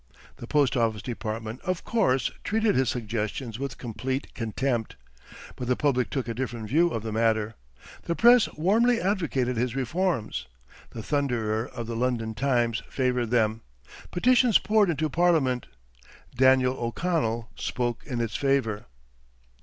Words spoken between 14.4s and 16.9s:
poured into Parliament. Daniel